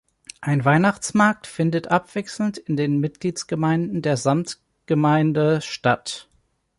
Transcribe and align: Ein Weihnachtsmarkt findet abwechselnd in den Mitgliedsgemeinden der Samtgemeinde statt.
Ein 0.41 0.65
Weihnachtsmarkt 0.65 1.45
findet 1.45 1.89
abwechselnd 1.89 2.57
in 2.57 2.75
den 2.75 2.99
Mitgliedsgemeinden 3.01 4.01
der 4.01 4.17
Samtgemeinde 4.17 5.61
statt. 5.61 6.27